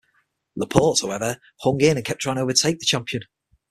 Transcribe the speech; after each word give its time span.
Laporte, 0.55 0.99
however, 1.03 1.37
hung 1.59 1.79
in 1.79 1.95
and 1.95 2.03
kept 2.03 2.21
trying 2.21 2.37
to 2.37 2.41
overtake 2.41 2.79
the 2.79 2.87
champion. 2.87 3.21